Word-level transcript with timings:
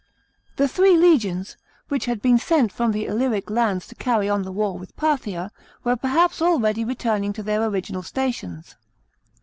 §18. 0.53 0.53
The 0.55 0.67
three 0.67 0.97
legions, 0.97 1.57
which 1.87 2.05
had 2.05 2.23
been 2.23 2.39
sent 2.39 2.71
from 2.71 2.91
the 2.91 3.05
Illyric 3.05 3.51
lands 3.51 3.85
to 3.85 3.93
carry 3.93 4.27
on 4.27 4.41
the 4.41 4.51
war 4.51 4.75
with 4.79 4.95
Parthia, 4.97 5.51
were 5.83 5.95
perhaps 5.95 6.41
already 6.41 6.83
returning 6.83 7.33
to 7.33 7.43
their 7.43 7.63
original 7.63 8.01
stations. 8.01 8.75